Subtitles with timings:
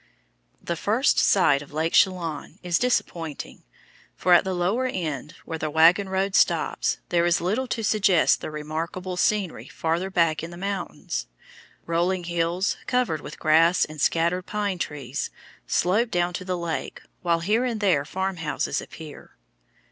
[0.63, 3.61] The first sight of Lake Chelan is disappointing,
[4.15, 8.41] for at the lower end, where the wagon road stops, there is little to suggest
[8.41, 11.27] the remarkable scenery farther back in the mountains.
[11.85, 15.29] Rolling hills, covered with grass and scattered pine trees,
[15.67, 19.37] slope down to the lake, while here and there farmhouses appear.